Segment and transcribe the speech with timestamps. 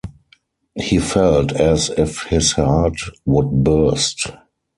[0.81, 4.31] He felt as if his heart would burst.